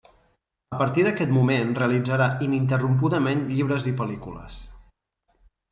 [0.75, 4.59] A partir d'aquest moment realitzarà ininterrompudament llibres i pel·lícules.